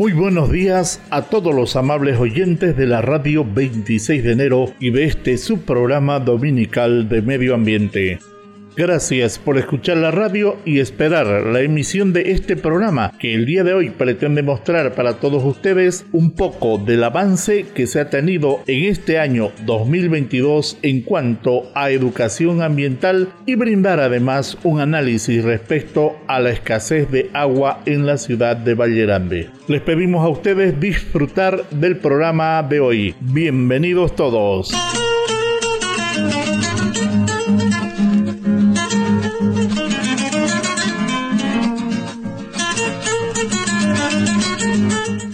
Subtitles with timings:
[0.00, 4.92] Muy buenos días a todos los amables oyentes de la radio 26 de enero y
[4.92, 8.18] de este subprograma dominical de medio ambiente.
[8.80, 13.62] Gracias por escuchar la radio y esperar la emisión de este programa que el día
[13.62, 18.60] de hoy pretende mostrar para todos ustedes un poco del avance que se ha tenido
[18.66, 26.16] en este año 2022 en cuanto a educación ambiental y brindar además un análisis respecto
[26.26, 29.50] a la escasez de agua en la ciudad de Vallerambe.
[29.68, 33.14] Les pedimos a ustedes disfrutar del programa de hoy.
[33.20, 34.72] Bienvenidos todos.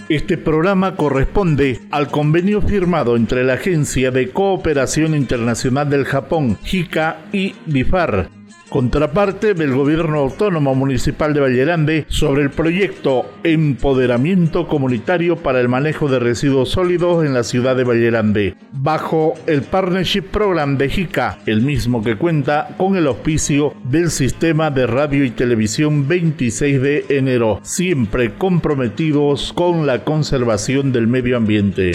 [0.09, 7.17] Este programa corresponde al convenio firmado entre la Agencia de Cooperación Internacional del Japón, JICA,
[7.33, 8.29] y BIFAR,
[8.69, 16.07] contraparte del Gobierno Autónomo Municipal de Vallerande sobre el proyecto Empoderamiento Comunitario para el Manejo
[16.07, 21.61] de Residuos Sólidos en la ciudad de Vallerande, bajo el Partnership Program de JICA, el
[21.61, 27.59] mismo que cuenta con el auspicio del Sistema de Radio y Televisión 26 de enero,
[27.63, 31.91] siempre comprometidos con la conservación del medio ambiente.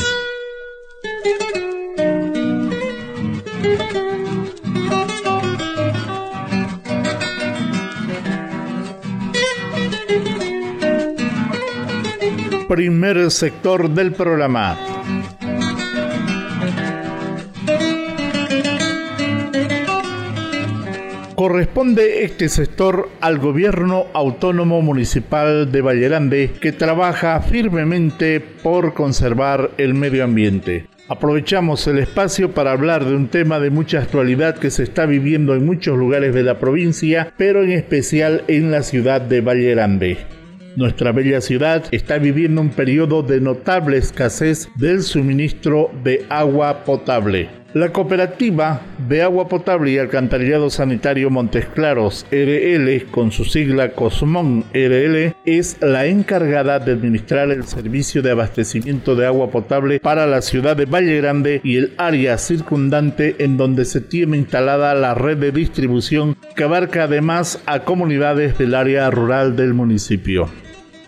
[12.72, 14.78] Primer sector del programa.
[21.34, 29.92] Corresponde este sector al gobierno autónomo municipal de Vallerande que trabaja firmemente por conservar el
[29.92, 30.86] medio ambiente.
[31.08, 35.54] Aprovechamos el espacio para hablar de un tema de mucha actualidad que se está viviendo
[35.54, 40.41] en muchos lugares de la provincia, pero en especial en la ciudad de Vallerande.
[40.76, 47.61] Nuestra bella ciudad está viviendo un periodo de notable escasez del suministro de agua potable.
[47.74, 54.64] La cooperativa de agua potable y alcantarillado sanitario Montes Claros RL, con su sigla Cosmón
[54.74, 60.42] RL, es la encargada de administrar el servicio de abastecimiento de agua potable para la
[60.42, 65.38] ciudad de Valle Grande y el área circundante en donde se tiene instalada la red
[65.38, 70.50] de distribución que abarca además a comunidades del área rural del municipio.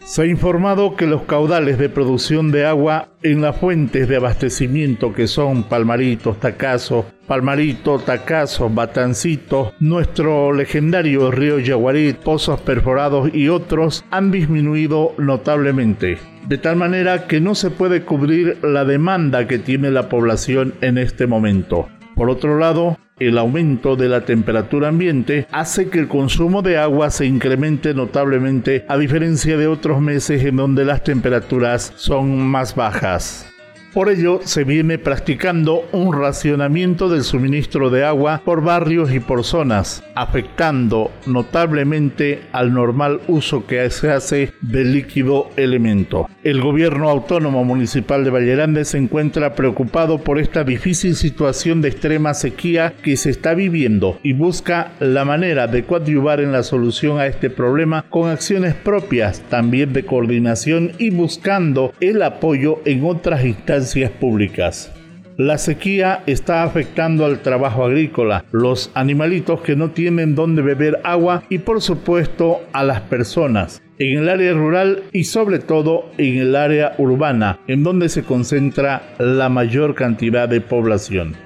[0.05, 5.15] Se ha informado que los caudales de producción de agua en las fuentes de abastecimiento
[5.15, 14.05] que son Palmaritos, Tacazo, Palmarito, Tacazo, Batancito, nuestro legendario río Yaguarí, pozos perforados y otros
[14.11, 19.91] han disminuido notablemente, de tal manera que no se puede cubrir la demanda que tiene
[19.91, 21.89] la población en este momento.
[22.15, 27.11] Por otro lado, el aumento de la temperatura ambiente hace que el consumo de agua
[27.11, 33.54] se incremente notablemente a diferencia de otros meses en donde las temperaturas son más bajas.
[33.95, 39.45] Por ello, se viene practicando un racionamiento del suministro de agua por barrios y por
[39.45, 46.29] zonas, afectando notablemente al normal uso que se hace del líquido elemento.
[46.43, 52.35] El gobierno autónomo municipal de Vallerande se encuentra preocupado por esta difícil situación de extrema
[52.35, 57.27] sequía que se está viviendo y busca la manera de coadyuvar en la solución a
[57.27, 63.84] este problema con acciones propias, también de coordinación y buscando el apoyo en otras instancias
[64.21, 64.93] públicas.
[65.37, 71.43] La sequía está afectando al trabajo agrícola, los animalitos que no tienen dónde beber agua
[71.49, 76.57] y por supuesto a las personas en el área rural y sobre todo en el
[76.57, 81.37] área urbana, en donde se concentra la mayor cantidad de población.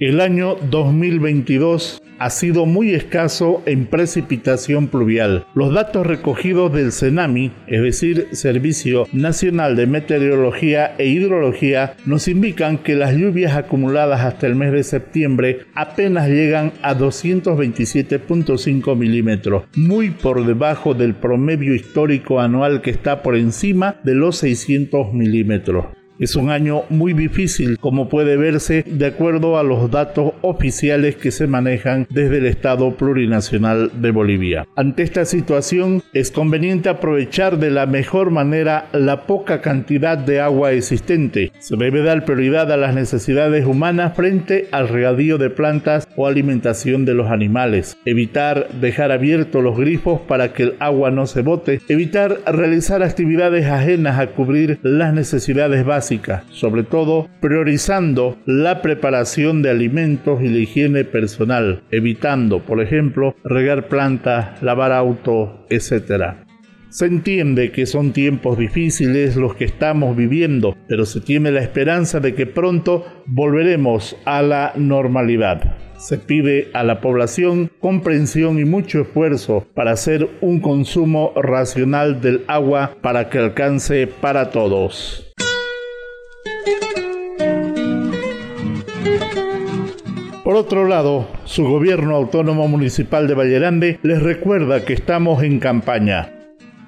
[0.00, 5.46] El año 2022 ha sido muy escaso en precipitación pluvial.
[5.54, 12.78] Los datos recogidos del CENAMI, es decir, Servicio Nacional de Meteorología e Hidrología, nos indican
[12.78, 20.10] que las lluvias acumuladas hasta el mes de septiembre apenas llegan a 227.5 milímetros, muy
[20.10, 25.86] por debajo del promedio histórico anual que está por encima de los 600 milímetros.
[26.16, 31.32] Es un año muy difícil, como puede verse de acuerdo a los datos oficiales que
[31.32, 34.64] se manejan desde el Estado Plurinacional de Bolivia.
[34.76, 40.70] Ante esta situación, es conveniente aprovechar de la mejor manera la poca cantidad de agua
[40.70, 41.50] existente.
[41.58, 47.04] Se debe dar prioridad a las necesidades humanas frente al regadío de plantas o alimentación
[47.04, 47.96] de los animales.
[48.04, 51.80] Evitar dejar abiertos los grifos para que el agua no se bote.
[51.88, 56.03] Evitar realizar actividades ajenas a cubrir las necesidades básicas
[56.50, 63.88] sobre todo priorizando la preparación de alimentos y la higiene personal, evitando, por ejemplo, regar
[63.88, 66.34] plantas, lavar autos, etc.
[66.90, 72.20] Se entiende que son tiempos difíciles los que estamos viviendo, pero se tiene la esperanza
[72.20, 75.76] de que pronto volveremos a la normalidad.
[75.96, 82.44] Se pide a la población comprensión y mucho esfuerzo para hacer un consumo racional del
[82.46, 85.23] agua para que alcance para todos.
[90.44, 96.32] Por otro lado, su gobierno autónomo municipal de Vallerande les recuerda que estamos en campaña.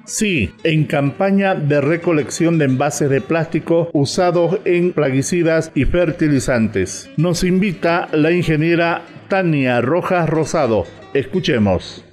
[0.05, 7.09] Sí, en campaña de recolección de envases de plástico usados en plaguicidas y fertilizantes.
[7.17, 10.85] Nos invita la ingeniera Tania Rojas Rosado.
[11.13, 12.06] Escuchemos.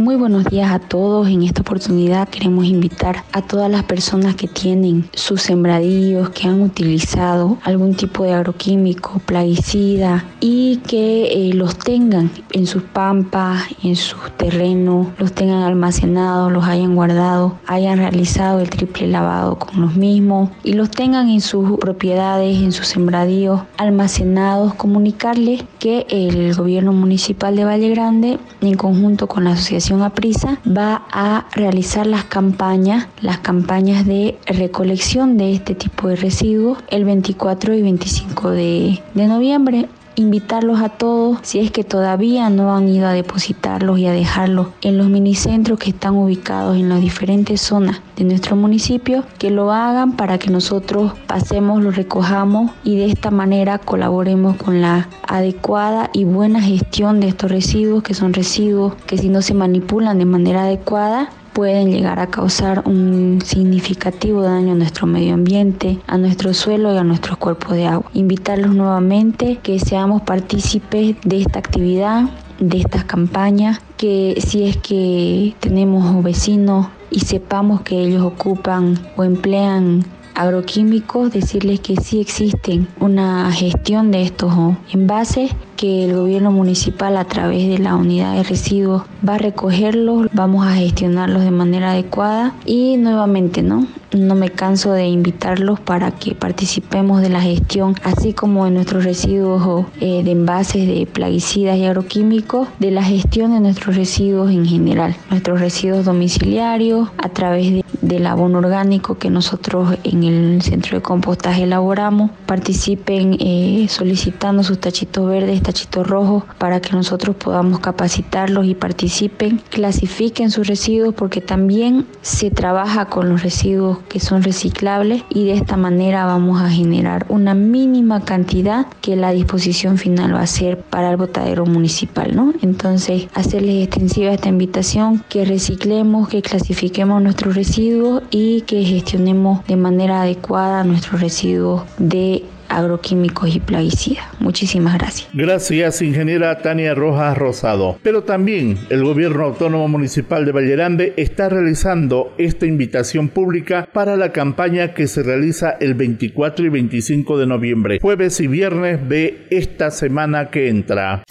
[0.00, 1.28] Muy buenos días a todos.
[1.28, 6.62] En esta oportunidad queremos invitar a todas las personas que tienen sus sembradíos, que han
[6.62, 13.94] utilizado algún tipo de agroquímico, plaguicida y que eh, los tengan en sus pampas, en
[13.94, 19.96] sus terrenos, los tengan almacenados, los hayan guardado, hayan realizado el triple lavado con los
[19.96, 26.94] mismos y los tengan en sus propiedades, en sus sembradíos almacenados, comunicarles que el gobierno
[26.94, 33.08] municipal de Valle Grande, en conjunto con la asociación Aprisa va a realizar las campañas,
[33.20, 39.26] las campañas de recolección de este tipo de residuos el 24 y 25 de, de
[39.26, 39.88] noviembre
[40.20, 44.68] invitarlos a todos, si es que todavía no han ido a depositarlos y a dejarlos
[44.82, 49.72] en los minicentros que están ubicados en las diferentes zonas de nuestro municipio, que lo
[49.72, 56.10] hagan para que nosotros pasemos, lo recojamos y de esta manera colaboremos con la adecuada
[56.12, 60.24] y buena gestión de estos residuos, que son residuos que si no se manipulan de
[60.24, 66.54] manera adecuada, pueden llegar a causar un significativo daño a nuestro medio ambiente, a nuestro
[66.54, 68.10] suelo y a nuestros cuerpos de agua.
[68.14, 75.54] Invitarlos nuevamente que seamos partícipes de esta actividad, de estas campañas, que si es que
[75.60, 80.04] tenemos vecinos y sepamos que ellos ocupan o emplean
[80.34, 84.52] agroquímicos, decirles que sí existen una gestión de estos
[84.92, 90.26] envases que el gobierno municipal a través de la unidad de residuos va a recogerlos,
[90.30, 93.86] vamos a gestionarlos de manera adecuada y nuevamente, ¿no?
[94.12, 99.04] No me canso de invitarlos para que participemos de la gestión, así como de nuestros
[99.04, 104.66] residuos eh, de envases de plaguicidas y agroquímicos, de la gestión de nuestros residuos en
[104.66, 110.98] general, nuestros residuos domiciliarios a través de, del abono orgánico que nosotros en el centro
[110.98, 117.78] de compostaje elaboramos, participen eh, solicitando sus tachitos verdes, tachitos rojos, para que nosotros podamos
[117.78, 124.42] capacitarlos y participen, clasifiquen sus residuos porque también se trabaja con los residuos que son
[124.42, 130.34] reciclables y de esta manera vamos a generar una mínima cantidad que la disposición final
[130.34, 132.52] va a ser para el botadero municipal, ¿no?
[132.62, 139.76] Entonces, hacerles extensiva esta invitación, que reciclemos, que clasifiquemos nuestros residuos y que gestionemos de
[139.76, 144.24] manera adecuada nuestros residuos de agroquímicos y plaguicidas.
[144.38, 145.28] Muchísimas gracias.
[145.34, 147.98] Gracias, ingeniera Tania Rojas Rosado.
[148.02, 154.32] Pero también el gobierno autónomo municipal de Vallerande está realizando esta invitación pública para la
[154.32, 159.90] campaña que se realiza el 24 y 25 de noviembre, jueves y viernes de esta
[159.90, 161.22] semana que entra.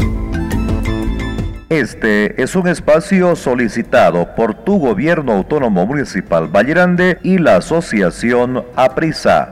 [1.70, 9.52] Este es un espacio solicitado por tu gobierno autónomo municipal Vallerande y la asociación APRISA.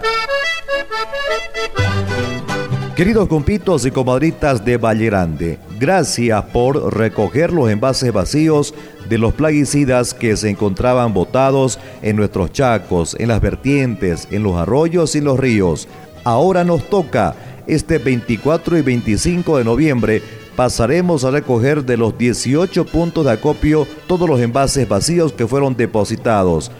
[2.98, 8.74] Queridos compitos y comadritas de Valle Grande, gracias por recoger los envases vacíos
[9.08, 14.56] de los plaguicidas que se encontraban botados en nuestros chacos, en las vertientes, en los
[14.56, 15.88] arroyos y los ríos.
[16.24, 17.36] Ahora nos toca,
[17.68, 20.24] este 24 y 25 de noviembre,
[20.56, 25.78] pasaremos a recoger de los 18 puntos de acopio todos los envases vacíos que fueron
[25.78, 26.72] depositados.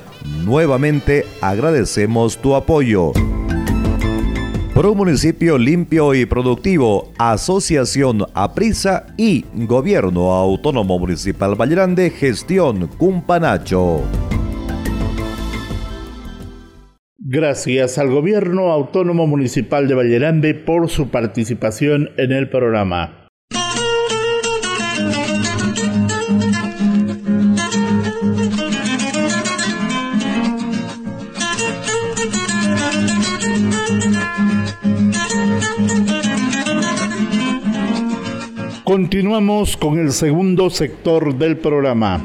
[0.44, 3.14] Nuevamente agradecemos tu apoyo.
[4.78, 14.04] Por un municipio limpio y productivo, Asociación Aprisa y Gobierno Autónomo Municipal Vallerande, Gestión Cumpanacho.
[17.18, 23.27] Gracias al Gobierno Autónomo Municipal de Vallerande por su participación en el programa.
[39.08, 42.22] Continuamos con el segundo sector del programa.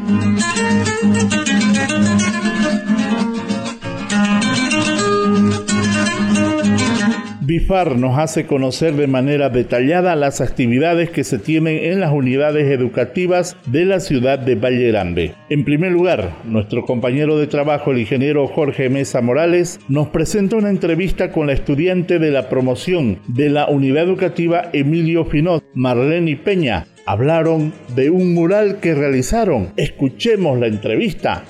[7.52, 12.70] BIFAR nos hace conocer de manera detallada las actividades que se tienen en las unidades
[12.70, 15.34] educativas de la ciudad de Valle Grande.
[15.50, 20.70] En primer lugar, nuestro compañero de trabajo, el ingeniero Jorge Mesa Morales, nos presenta una
[20.70, 26.86] entrevista con la estudiante de la promoción de la unidad educativa Emilio Finot, Marlene Peña.
[27.04, 29.74] Hablaron de un mural que realizaron.
[29.76, 31.44] Escuchemos la entrevista.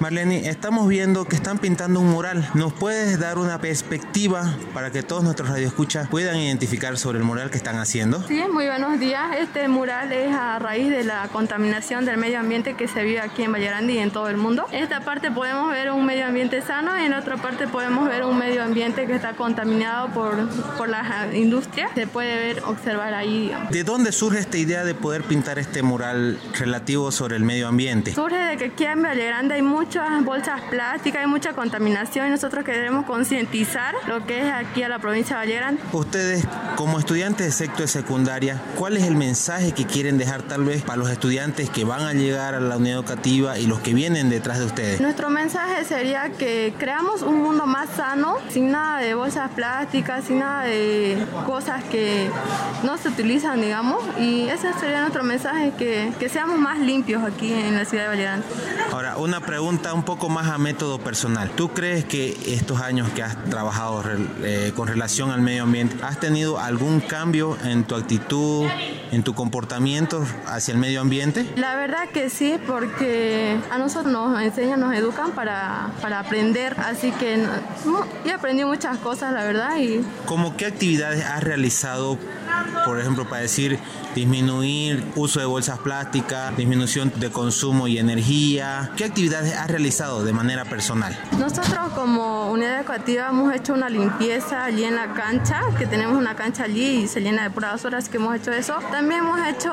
[0.00, 2.48] Marlene, estamos viendo que están pintando un mural.
[2.54, 7.50] ¿Nos puedes dar una perspectiva para que todos nuestros radioescuchas puedan identificar sobre el mural
[7.50, 8.22] que están haciendo?
[8.28, 9.24] Sí, muy buenos días.
[9.40, 13.42] Este mural es a raíz de la contaminación del medio ambiente que se vive aquí
[13.42, 14.66] en Vallarandi y en todo el mundo.
[14.70, 18.22] En esta parte podemos ver un medio ambiente sano y en otra parte podemos ver
[18.22, 21.90] un medio ambiente que está contaminado por, por las industrias.
[21.96, 23.52] Se puede ver, observar ahí.
[23.70, 28.14] ¿De dónde surge esta idea de poder pintar este mural relativo sobre el medio ambiente?
[28.14, 32.30] Surge de que aquí en Vallarandi hay mucho muchas bolsas plásticas, hay mucha contaminación y
[32.30, 35.78] nosotros queremos concientizar lo que es aquí a la provincia de Valleran.
[35.94, 40.64] Ustedes, como estudiantes de sexto de secundaria, ¿cuál es el mensaje que quieren dejar tal
[40.64, 43.94] vez para los estudiantes que van a llegar a la unidad educativa y los que
[43.94, 45.00] vienen detrás de ustedes?
[45.00, 50.40] Nuestro mensaje sería que creamos un mundo más sano, sin nada de bolsas plásticas, sin
[50.40, 51.16] nada de
[51.46, 52.28] cosas que
[52.82, 57.50] no se utilizan, digamos, y ese sería nuestro mensaje, que, que seamos más limpios aquí
[57.50, 58.44] en la ciudad de Valleran.
[58.90, 61.50] Ahora, una pregunta un poco más a método personal.
[61.50, 64.02] ¿Tú crees que estos años que has trabajado
[64.42, 68.66] eh, con relación al medio ambiente, has tenido algún cambio en tu actitud,
[69.12, 71.46] en tu comportamiento hacia el medio ambiente?
[71.56, 77.10] La verdad que sí, porque a nosotros nos enseñan, nos educan para, para aprender, así
[77.12, 77.44] que
[78.24, 79.76] yo aprendí muchas cosas, la verdad.
[79.78, 80.00] Y...
[80.24, 82.18] ¿Cómo qué actividades has realizado
[82.84, 83.78] por ejemplo, para decir
[84.14, 88.90] disminuir uso de bolsas plásticas, disminución de consumo y energía.
[88.96, 91.16] ¿Qué actividades has realizado de manera personal?
[91.38, 96.34] Nosotros como unidad educativa hemos hecho una limpieza allí en la cancha, que tenemos una
[96.34, 98.74] cancha allí y se llena de pura basura, así que hemos hecho eso.
[98.90, 99.72] También hemos hecho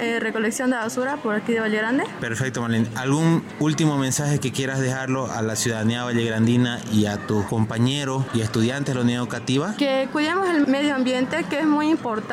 [0.00, 2.04] eh, recolección de basura por aquí de Valle Grande.
[2.20, 2.88] Perfecto, Marlene.
[2.96, 8.40] ¿Algún último mensaje que quieras dejarlo a la ciudadanía vallegrandina y a tus compañeros y
[8.40, 9.74] estudiantes de la unidad educativa?
[9.76, 12.25] Que cuidemos el medio ambiente, que es muy importante,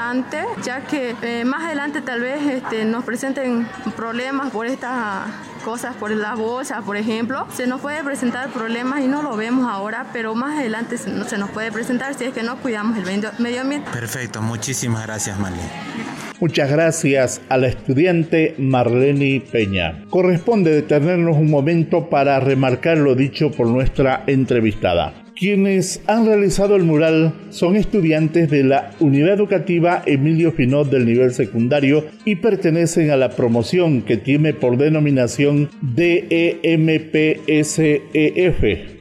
[0.63, 5.27] ya que eh, más adelante tal vez este, nos presenten problemas por estas
[5.63, 7.47] cosas, por las bolsas, por ejemplo.
[7.53, 11.49] Se nos puede presentar problemas y no lo vemos ahora, pero más adelante se nos
[11.51, 13.05] puede presentar si es que no cuidamos el
[13.39, 13.89] medio ambiente.
[13.91, 15.69] Perfecto, muchísimas gracias Marlene.
[16.39, 20.03] Muchas gracias a la estudiante Marlene Peña.
[20.09, 25.22] Corresponde detenernos un momento para remarcar lo dicho por nuestra entrevistada.
[25.35, 31.33] Quienes han realizado el mural son estudiantes de la Unidad Educativa Emilio Finot del nivel
[31.33, 36.63] secundario y pertenecen a la promoción que tiene por denominación DEMPSEF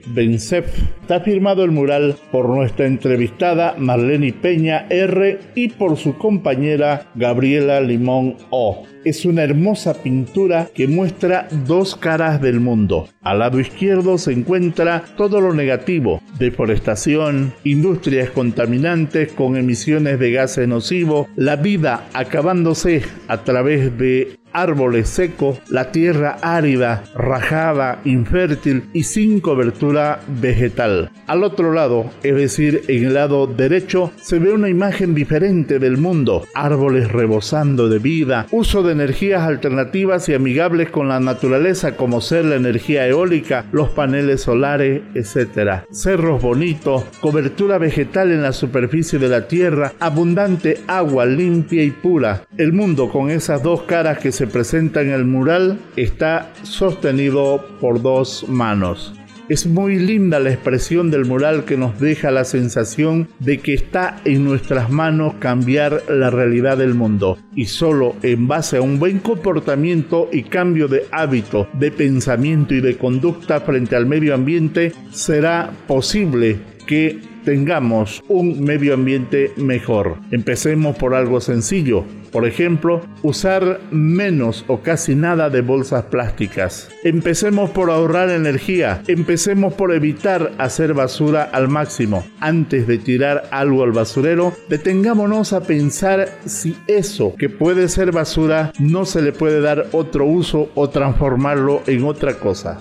[0.06, 0.66] Bencef.
[1.02, 7.80] Está firmado el mural por nuestra entrevistada Marlene Peña R y por su compañera Gabriela
[7.80, 8.84] Limón O.
[9.04, 13.08] Es una hermosa pintura que muestra dos caras del mundo.
[13.20, 20.68] Al lado izquierdo se encuentra todo lo negativo, deforestación, industrias contaminantes con emisiones de gases
[20.68, 29.04] nocivos, la vida acabándose a través de árboles secos, la tierra árida, rajada, infértil y
[29.04, 31.10] sin cobertura vegetal.
[31.26, 35.96] Al otro lado, es decir, en el lado derecho, se ve una imagen diferente del
[35.96, 42.20] mundo, árboles rebosando de vida, uso de energías alternativas y amigables con la naturaleza como
[42.20, 45.84] ser la energía eólica, los paneles solares, etc.
[45.90, 52.44] Cerros bonitos, cobertura vegetal en la superficie de la tierra, abundante agua limpia y pura.
[52.56, 57.64] El mundo con esas dos caras que se se presenta en el mural está sostenido
[57.80, 59.14] por dos manos.
[59.48, 64.20] Es muy linda la expresión del mural que nos deja la sensación de que está
[64.24, 69.20] en nuestras manos cambiar la realidad del mundo y solo en base a un buen
[69.20, 75.70] comportamiento y cambio de hábito, de pensamiento y de conducta frente al medio ambiente será
[75.86, 76.58] posible
[76.88, 80.16] que tengamos un medio ambiente mejor.
[80.32, 86.88] Empecemos por algo sencillo, por ejemplo, usar menos o casi nada de bolsas plásticas.
[87.04, 89.02] Empecemos por ahorrar energía.
[89.06, 92.24] Empecemos por evitar hacer basura al máximo.
[92.40, 98.72] Antes de tirar algo al basurero, detengámonos a pensar si eso que puede ser basura
[98.78, 102.78] no se le puede dar otro uso o transformarlo en otra cosa.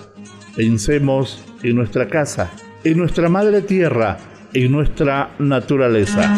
[0.56, 2.50] Pensemos en nuestra casa,
[2.84, 4.16] en nuestra madre tierra,
[4.54, 6.34] en nuestra naturaleza.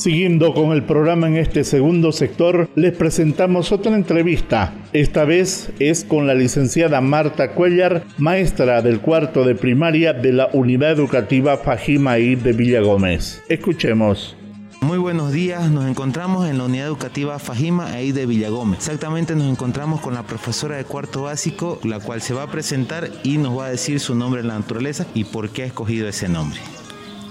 [0.00, 4.72] Siguiendo con el programa en este segundo sector, les presentamos otra entrevista.
[4.94, 10.48] Esta vez es con la licenciada Marta Cuellar, maestra del cuarto de primaria de la
[10.54, 13.42] Unidad Educativa Fajimaí de Villa Gómez.
[13.50, 14.38] Escuchemos.
[14.80, 18.78] Muy buenos días, nos encontramos en la unidad educativa Fajima ahí de Villagómez.
[18.78, 23.10] Exactamente nos encontramos con la profesora de cuarto básico, la cual se va a presentar
[23.22, 26.08] y nos va a decir su nombre en la naturaleza y por qué ha escogido
[26.08, 26.58] ese nombre.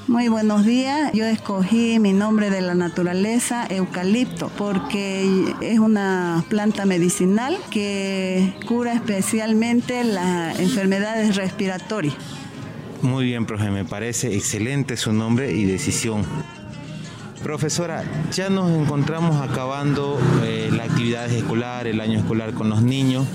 [0.09, 1.11] Muy buenos días.
[1.13, 8.93] Yo escogí mi nombre de la naturaleza, eucalipto, porque es una planta medicinal que cura
[8.93, 12.15] especialmente las enfermedades respiratorias.
[13.03, 16.25] Muy bien, profe, me parece excelente su nombre y decisión.
[17.43, 18.03] Profesora,
[18.33, 23.25] ya nos encontramos acabando eh, la actividad escolar, el año escolar con los niños.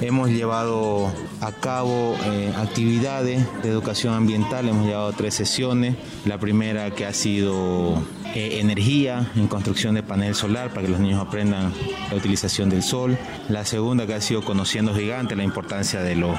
[0.00, 5.94] Hemos llevado a cabo eh, actividades de educación ambiental, hemos llevado tres sesiones.
[6.24, 8.02] La primera que ha sido
[8.34, 11.72] eh, energía en construcción de panel solar para que los niños aprendan
[12.10, 13.16] la utilización del sol.
[13.48, 16.36] La segunda que ha sido conociendo gigante, la importancia de los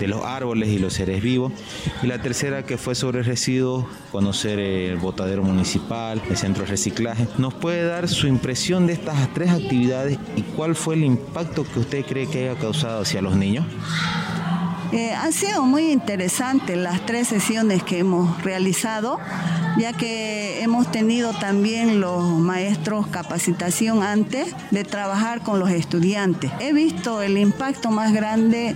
[0.00, 1.52] de los árboles y los seres vivos.
[2.02, 7.28] Y la tercera que fue sobre residuos, conocer el botadero municipal, el centro de reciclaje.
[7.38, 11.80] ¿Nos puede dar su impresión de estas tres actividades y cuál fue el impacto que
[11.80, 13.66] usted cree que haya causado hacia los niños?
[14.92, 19.20] Eh, han sido muy interesantes las tres sesiones que hemos realizado,
[19.78, 26.50] ya que hemos tenido también los maestros capacitación antes de trabajar con los estudiantes.
[26.58, 28.74] He visto el impacto más grande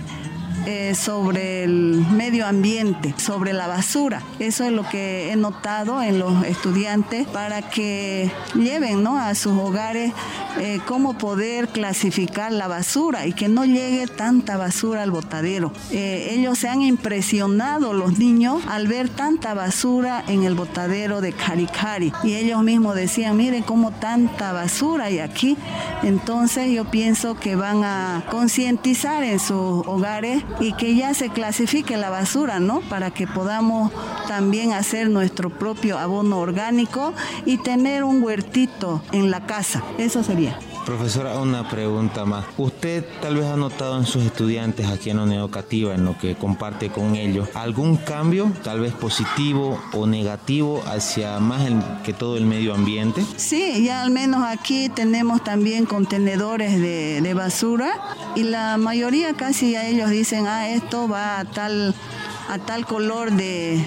[0.65, 4.21] eh, sobre el medio ambiente, sobre la basura.
[4.39, 9.17] Eso es lo que he notado en los estudiantes para que lleven ¿no?
[9.17, 10.13] a sus hogares
[10.57, 15.73] eh, cómo poder clasificar la basura y que no llegue tanta basura al botadero.
[15.91, 21.33] Eh, ellos se han impresionado, los niños, al ver tanta basura en el botadero de
[21.33, 22.13] Caricari.
[22.23, 25.57] Y ellos mismos decían, miren cómo tanta basura hay aquí.
[26.03, 31.97] Entonces yo pienso que van a concientizar en sus hogares y que ya se clasifique
[31.97, 32.81] la basura, ¿no?
[32.81, 33.91] Para que podamos
[34.27, 37.13] también hacer nuestro propio abono orgánico
[37.45, 39.83] y tener un huertito en la casa.
[39.97, 40.57] Eso sería.
[40.85, 42.45] Profesora, una pregunta más.
[42.57, 46.15] ¿Usted tal vez ha notado en sus estudiantes aquí en la unidad educativa, en lo
[46.15, 51.63] que comparte con ellos, algún cambio, tal vez positivo o negativo, hacia más
[52.03, 53.25] que todo el medio ambiente?
[53.35, 57.89] Sí, ya al menos aquí tenemos también contenedores de, de basura
[58.35, 61.95] y la mayoría casi a ellos dicen, ah, esto va a tal
[62.49, 63.85] a tal color de,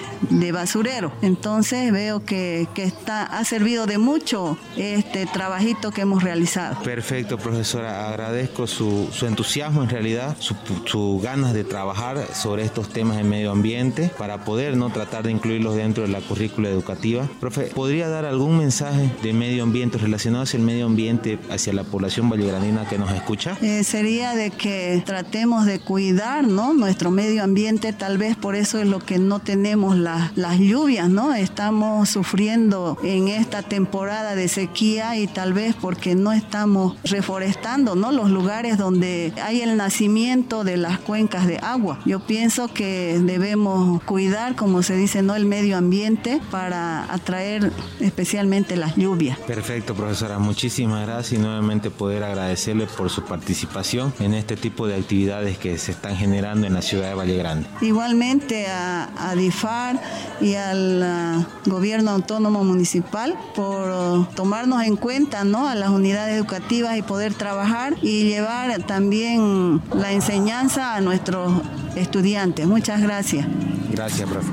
[0.51, 1.11] basurero.
[1.21, 6.81] Entonces veo que, está, ha servido de mucho este trabajito que hemos realizado.
[6.81, 8.09] Perfecto, profesora.
[8.09, 14.11] Agradezco su, entusiasmo en realidad, su, ganas de trabajar sobre estos temas de medio ambiente
[14.17, 17.27] para poder no tratar de incluirlos dentro de la currícula educativa.
[17.39, 21.83] Profe, ¿podría dar algún mensaje de medio ambiente relacionado hacia el medio ambiente, hacia la
[21.83, 23.57] población vallegranina que nos escucha?
[23.61, 26.73] Eh, sería de que tratemos de cuidar ¿no?
[26.73, 31.07] nuestro medio ambiente, tal vez por por eso es lo que no tenemos las lluvias,
[31.07, 31.35] ¿no?
[31.35, 38.11] Estamos sufriendo en esta temporada de sequía y tal vez porque no estamos reforestando, ¿no?
[38.11, 41.99] Los lugares donde hay el nacimiento de las cuencas de agua.
[42.07, 45.35] Yo pienso que debemos cuidar, como se dice, ¿no?
[45.35, 49.37] El medio ambiente para atraer especialmente las lluvias.
[49.37, 50.39] Perfecto, profesora.
[50.39, 55.77] Muchísimas gracias y nuevamente poder agradecerle por su participación en este tipo de actividades que
[55.77, 57.67] se están generando en la ciudad de Valle Grande.
[57.81, 59.99] Igualmente a, DIFAR
[60.41, 65.67] y al ah, gobierno autónomo municipal por tomarnos en cuenta ¿no?
[65.67, 71.61] a las unidades educativas y poder trabajar y llevar también la enseñanza a nuestros
[71.95, 72.65] estudiantes.
[72.67, 73.45] Muchas gracias.
[73.91, 74.49] Gracias, profe.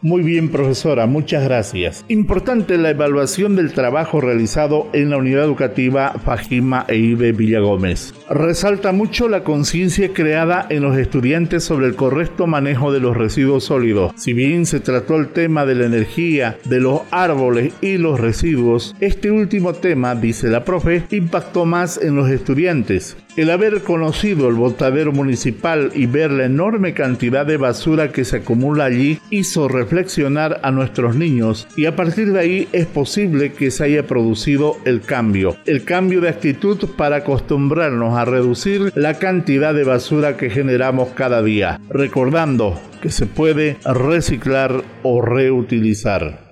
[0.00, 2.04] Muy bien, profesora, muchas gracias.
[2.06, 8.14] Importante la evaluación del trabajo realizado en la unidad educativa Fajima e Ibe Villagómez.
[8.30, 13.64] Resalta mucho la conciencia creada en los estudiantes sobre el correcto manejo de los residuos
[13.64, 14.12] sólidos.
[14.14, 18.94] Si bien se trató el tema de la energía, de los árboles y los residuos,
[19.00, 23.16] este último tema, dice la profe, impactó más en los estudiantes.
[23.36, 28.38] El haber conocido el botadero municipal y ver la enorme cantidad de basura que se
[28.38, 33.70] acumula allí hizo reflexionar a nuestros niños y a partir de ahí es posible que
[33.70, 39.72] se haya producido el cambio, el cambio de actitud para acostumbrarnos a reducir la cantidad
[39.72, 46.47] de basura que generamos cada día, recordando que se puede reciclar o reutilizar.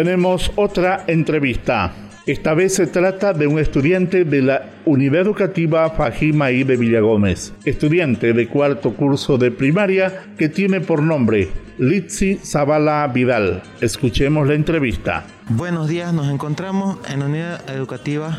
[0.00, 1.92] Tenemos otra entrevista.
[2.24, 8.32] Esta vez se trata de un estudiante de la Unidad Educativa Fajimaí de Villagómez, estudiante
[8.32, 13.62] de cuarto curso de primaria que tiene por nombre Litsi Zavala Vidal.
[13.82, 15.26] Escuchemos la entrevista.
[15.50, 18.38] Buenos días, nos encontramos en la Unidad Educativa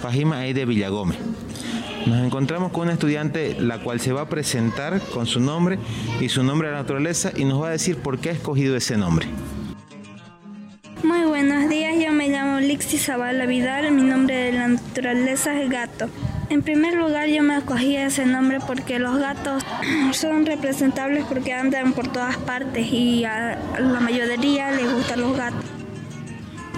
[0.00, 1.18] Fajimaí de Villagómez.
[2.06, 5.80] Nos encontramos con una estudiante la cual se va a presentar con su nombre
[6.20, 8.96] y su nombre de naturaleza y nos va a decir por qué ha escogido ese
[8.96, 9.26] nombre.
[13.02, 16.08] Zavala Vidal, mi nombre de la naturaleza es gato.
[16.50, 19.64] En primer lugar yo me escogí ese nombre porque los gatos
[20.12, 25.64] son representables porque andan por todas partes y a la mayoría les gustan los gatos.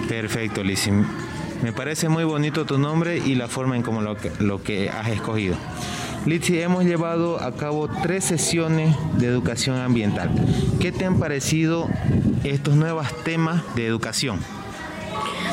[0.09, 0.89] Perfecto, Lizzy.
[1.61, 5.09] Me parece muy bonito tu nombre y la forma en cómo lo lo que has
[5.09, 5.55] escogido.
[6.25, 10.31] Litsi, hemos llevado a cabo tres sesiones de educación ambiental.
[10.79, 11.87] ¿Qué te han parecido
[12.43, 14.39] estos nuevos temas de educación?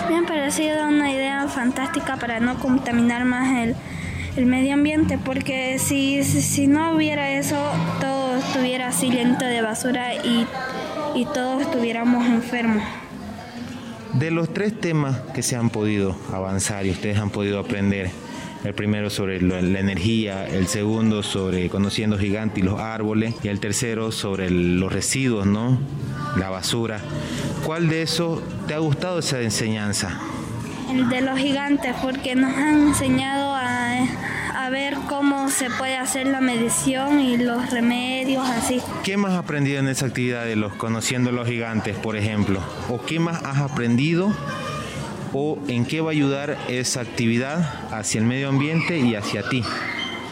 [0.08, 3.76] Me han parecido una idea fantástica para no contaminar más el,
[4.36, 7.56] el medio ambiente, porque si, si, no hubiera eso,
[8.00, 10.46] todo estuviera así lento de basura y,
[11.14, 12.82] y todos estuviéramos enfermos.
[14.14, 18.10] De los tres temas que se han podido avanzar y ustedes han podido aprender,
[18.64, 23.58] el primero sobre la energía, el segundo sobre conociendo gigantes y los árboles y el
[23.58, 25.78] tercero sobre los residuos, ¿no?
[26.36, 27.00] La basura.
[27.64, 30.18] ¿Cuál de esos te ha gustado esa enseñanza?
[30.90, 33.98] El de los gigantes, porque nos han enseñado a,
[34.54, 38.80] a ver cómo se puede hacer la medición y los remedios así.
[39.04, 42.60] ¿Qué más has aprendido en esa actividad de los conociendo los gigantes, por ejemplo?
[42.88, 44.34] ¿O qué más has aprendido
[45.32, 49.62] o en qué va a ayudar esa actividad hacia el medio ambiente y hacia ti?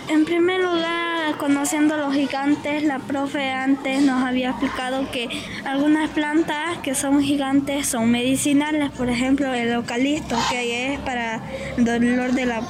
[0.09, 5.29] En primer lugar, conociendo los gigantes, la profe antes nos había explicado que
[5.65, 11.43] algunas plantas que son gigantes son medicinales, por ejemplo el eucalipto, que es para
[11.77, 12.63] el dolor de la,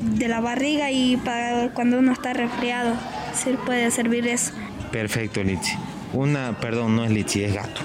[0.00, 2.94] de la barriga y para cuando uno está resfriado,
[3.34, 4.52] se puede servir eso.
[4.90, 5.76] Perfecto, Litsi.
[6.12, 7.82] Una, perdón, no es Litsi, es gato.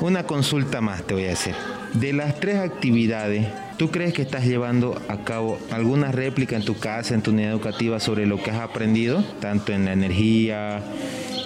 [0.00, 1.54] Una consulta más te voy a hacer.
[1.92, 3.46] De las tres actividades,
[3.78, 7.52] ¿tú crees que estás llevando a cabo alguna réplica en tu casa, en tu unidad
[7.52, 10.82] educativa, sobre lo que has aprendido, tanto en la energía,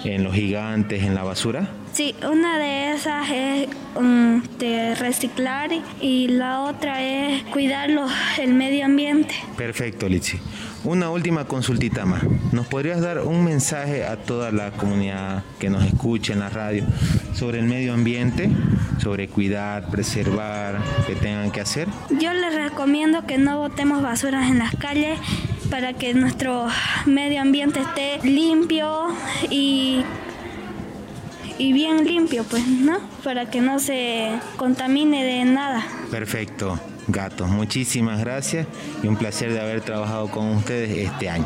[0.03, 1.69] en los gigantes, en la basura?
[1.93, 5.69] Sí, una de esas es um, de reciclar
[6.01, 7.91] y la otra es cuidar
[8.39, 9.35] el medio ambiente.
[9.55, 10.39] Perfecto, Litsi.
[10.83, 12.23] Una última consultita más.
[12.51, 16.83] ¿Nos podrías dar un mensaje a toda la comunidad que nos escucha en la radio
[17.33, 18.49] sobre el medio ambiente,
[19.03, 21.89] sobre cuidar, preservar, qué tengan que hacer?
[22.21, 25.19] Yo les recomiendo que no botemos basuras en las calles
[25.69, 26.67] para que nuestro
[27.05, 29.07] medio ambiente esté limpio
[29.49, 30.03] y
[31.57, 32.97] y bien limpio, pues, ¿no?
[33.23, 35.85] Para que no se contamine de nada.
[36.09, 37.49] Perfecto, gatos.
[37.49, 38.67] Muchísimas gracias
[39.03, 41.45] y un placer de haber trabajado con ustedes este año.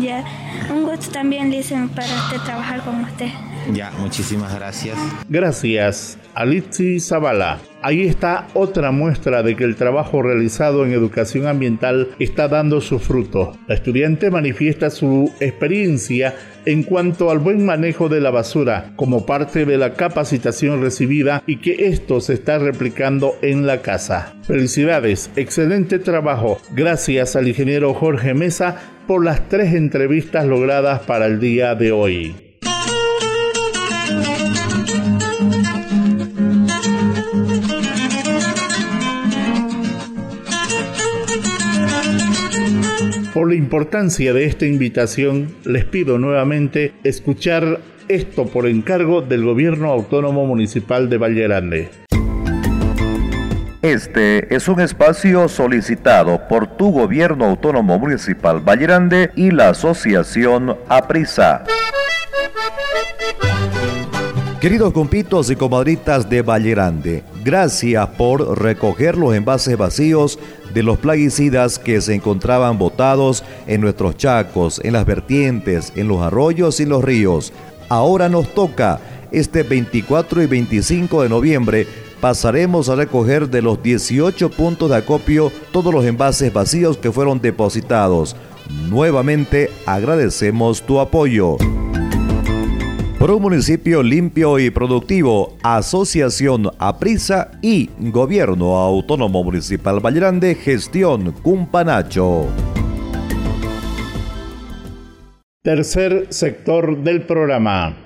[0.00, 0.24] Ya,
[0.70, 3.28] un gusto también, dicen, para usted trabajar con usted.
[3.72, 4.96] Ya, muchísimas gracias.
[5.28, 7.58] Gracias, Alitzi Zavala.
[7.82, 12.98] Ahí está otra muestra de que el trabajo realizado en educación ambiental está dando su
[12.98, 13.52] fruto.
[13.66, 19.64] La estudiante manifiesta su experiencia en cuanto al buen manejo de la basura como parte
[19.64, 24.34] de la capacitación recibida y que esto se está replicando en la casa.
[24.42, 26.58] Felicidades, excelente trabajo.
[26.72, 28.76] Gracias al ingeniero Jorge Mesa
[29.06, 32.47] por las tres entrevistas logradas para el día de hoy.
[43.34, 49.90] Por la importancia de esta invitación, les pido nuevamente escuchar esto por encargo del Gobierno
[49.92, 51.90] Autónomo Municipal de Valle Grande.
[53.82, 60.76] Este es un espacio solicitado por tu Gobierno Autónomo Municipal Valle Grande y la Asociación
[60.88, 61.64] APRISA.
[64.60, 70.40] Queridos compitos y comadritas de Valle Grande, gracias por recoger los envases vacíos
[70.74, 76.20] de los plaguicidas que se encontraban botados en nuestros chacos, en las vertientes, en los
[76.20, 77.52] arroyos y los ríos.
[77.88, 79.00] Ahora nos toca,
[79.30, 81.86] este 24 y 25 de noviembre,
[82.20, 87.40] pasaremos a recoger de los 18 puntos de acopio todos los envases vacíos que fueron
[87.40, 88.36] depositados.
[88.88, 91.56] Nuevamente agradecemos tu apoyo.
[93.18, 102.46] Por un municipio limpio y productivo, Asociación Aprisa y Gobierno Autónomo Municipal Grande, Gestión Cumpanacho.
[105.64, 107.96] Tercer sector del programa.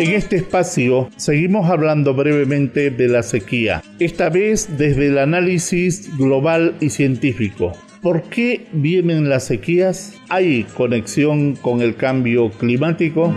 [0.00, 6.74] En este espacio seguimos hablando brevemente de la sequía, esta vez desde el análisis global
[6.80, 7.72] y científico.
[8.02, 10.14] ¿Por qué vienen las sequías?
[10.28, 13.34] ¿Hay conexión con el cambio climático?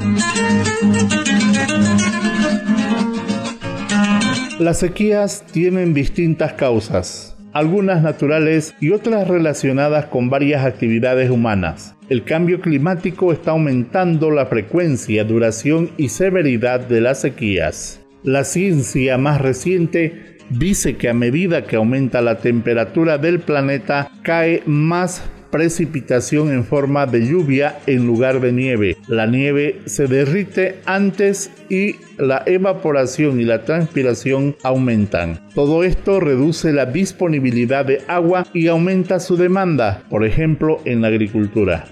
[4.60, 11.96] Las sequías tienen distintas causas, algunas naturales y otras relacionadas con varias actividades humanas.
[12.10, 18.02] El cambio climático está aumentando la frecuencia, duración y severidad de las sequías.
[18.22, 24.64] La ciencia más reciente dice que a medida que aumenta la temperatura del planeta cae
[24.66, 28.98] más precipitación en forma de lluvia en lugar de nieve.
[29.08, 35.40] La nieve se derrite antes y la evaporación y la transpiración aumentan.
[35.54, 41.10] Todo esto reduce la disponibilidad de agua y aumenta su demanda, por ejemplo en la
[41.10, 41.86] agricultura.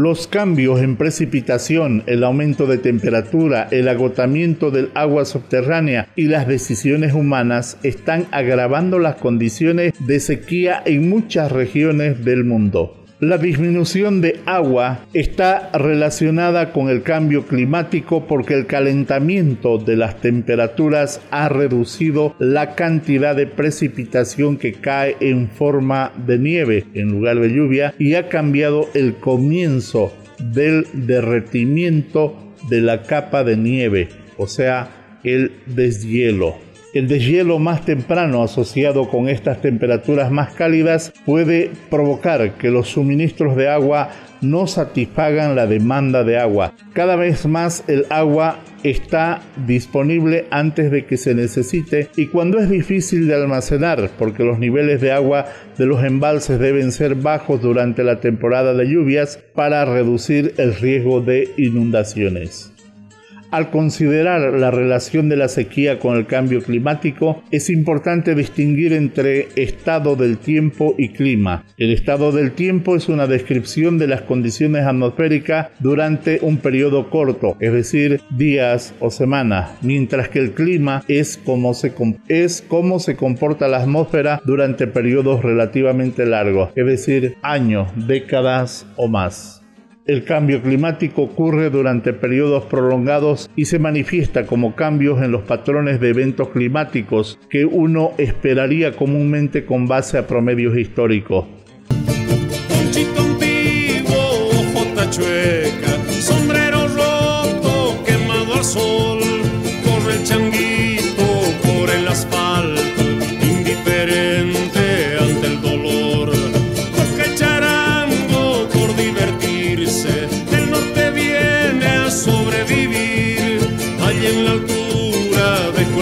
[0.00, 6.46] Los cambios en precipitación, el aumento de temperatura, el agotamiento del agua subterránea y las
[6.46, 12.97] decisiones humanas están agravando las condiciones de sequía en muchas regiones del mundo.
[13.20, 20.20] La disminución de agua está relacionada con el cambio climático porque el calentamiento de las
[20.20, 27.40] temperaturas ha reducido la cantidad de precipitación que cae en forma de nieve en lugar
[27.40, 32.36] de lluvia y ha cambiado el comienzo del derretimiento
[32.70, 36.67] de la capa de nieve, o sea, el deshielo.
[36.94, 43.56] El deshielo más temprano asociado con estas temperaturas más cálidas puede provocar que los suministros
[43.56, 44.08] de agua
[44.40, 46.72] no satisfagan la demanda de agua.
[46.94, 52.70] Cada vez más el agua está disponible antes de que se necesite y cuando es
[52.70, 55.46] difícil de almacenar porque los niveles de agua
[55.76, 61.20] de los embalses deben ser bajos durante la temporada de lluvias para reducir el riesgo
[61.20, 62.72] de inundaciones.
[63.50, 69.48] Al considerar la relación de la sequía con el cambio climático, es importante distinguir entre
[69.56, 71.64] estado del tiempo y clima.
[71.78, 77.56] El estado del tiempo es una descripción de las condiciones atmosféricas durante un periodo corto,
[77.58, 81.94] es decir, días o semanas, mientras que el clima es cómo se,
[82.28, 89.08] es cómo se comporta la atmósfera durante periodos relativamente largos, es decir, años, décadas o
[89.08, 89.57] más.
[90.08, 96.00] El cambio climático ocurre durante periodos prolongados y se manifiesta como cambios en los patrones
[96.00, 101.44] de eventos climáticos que uno esperaría comúnmente con base a promedios históricos.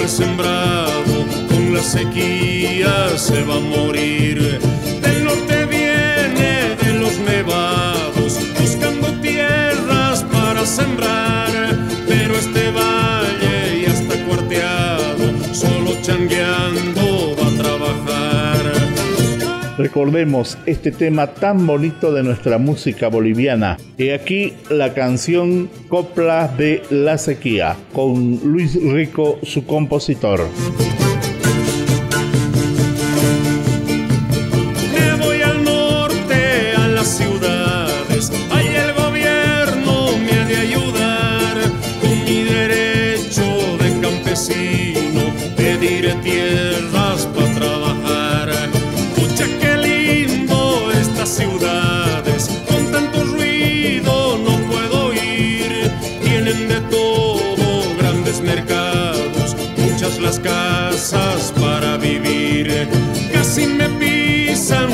[0.08, 4.60] Sembrado, con la sequía se va a morir.
[5.02, 11.50] Del norte viene de los nevados, buscando tierras para sembrar,
[12.06, 16.95] pero este valle ya está cuarteado, solo changueando.
[19.86, 23.76] Recordemos este tema tan bonito de nuestra música boliviana.
[23.96, 30.40] Y aquí la canción Copla de la Sequía, con Luis Rico, su compositor.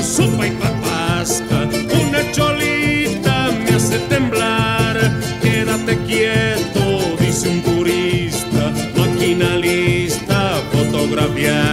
[0.03, 1.69] Sopa y papasca,
[2.07, 4.97] una cholita me hace temblar.
[5.41, 11.72] Quédate quieto, dice un turista, máquina lista, fotografiar.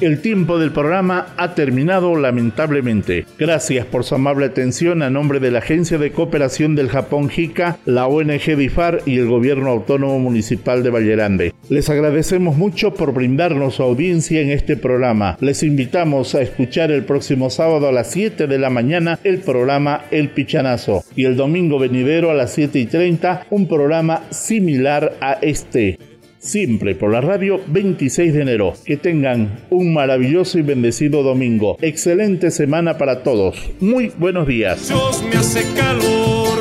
[0.00, 3.26] El tiempo del programa ha terminado lamentablemente.
[3.38, 7.78] Gracias por su amable atención a nombre de la Agencia de Cooperación del Japón JICA,
[7.84, 11.54] la ONG DIFAR y el Gobierno Autónomo Municipal de Vallerande.
[11.68, 15.38] Les agradecemos mucho por brindarnos su audiencia en este programa.
[15.40, 20.02] Les invitamos a escuchar el próximo sábado a las 7 de la mañana el programa
[20.10, 25.34] El Pichanazo y el domingo venidero a las 7 y 30 un programa similar a
[25.40, 25.98] este
[26.44, 28.74] siempre por la radio 26 de enero.
[28.84, 31.78] Que tengan un maravilloso y bendecido domingo.
[31.80, 33.56] Excelente semana para todos.
[33.80, 34.88] Muy buenos días.
[34.88, 36.58] Dios me hace calor,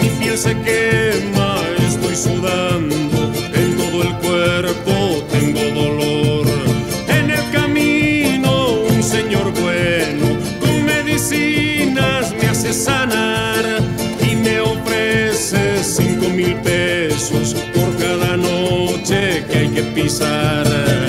[0.00, 3.04] mi piel se quema, estoy sudando
[20.14, 21.03] Saturday.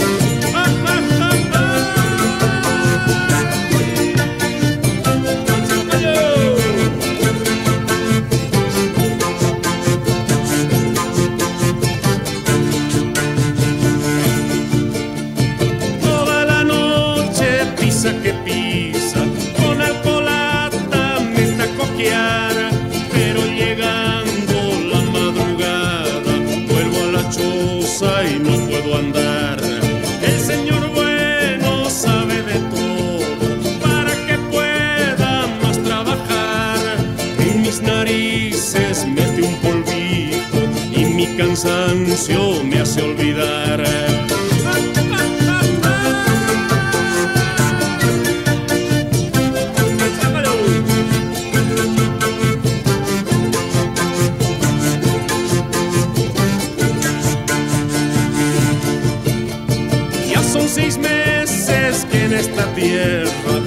[62.35, 63.64] esta tierra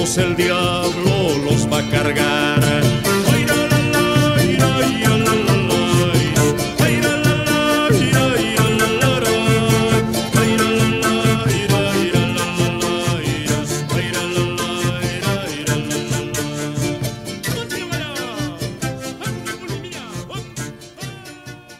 [0.00, 2.79] el diablo los va a cargar.